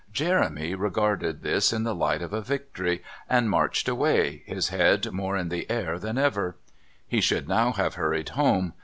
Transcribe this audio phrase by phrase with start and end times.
[0.11, 5.37] Jeremy regarded this in the light of a victory and marched away, his head more
[5.37, 6.55] in the air than ever.
[7.07, 8.73] He should now have hurried home.